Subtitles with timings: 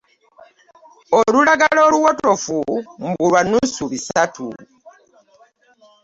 [1.19, 2.57] Olulagala oluwotofu
[3.07, 4.47] mbu lwa nnusu bisatu